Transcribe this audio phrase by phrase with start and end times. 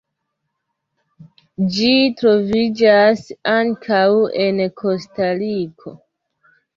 [1.75, 1.89] Ĝi
[2.21, 3.21] troviĝas
[3.55, 3.99] ankaŭ
[4.47, 5.95] en Kostariko.